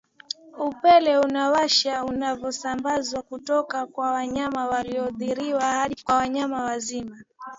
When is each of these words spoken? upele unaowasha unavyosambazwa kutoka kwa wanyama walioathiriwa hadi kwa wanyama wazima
upele 0.57 1.17
unaowasha 1.17 2.05
unavyosambazwa 2.05 3.21
kutoka 3.21 3.85
kwa 3.85 4.11
wanyama 4.11 4.67
walioathiriwa 4.67 5.61
hadi 5.61 5.95
kwa 6.03 6.15
wanyama 6.15 6.63
wazima 6.63 7.17